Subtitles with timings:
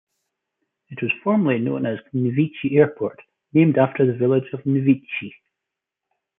[0.89, 3.19] It was formerly known as Knevichi Airport,
[3.53, 5.31] named after the village of Knevichi.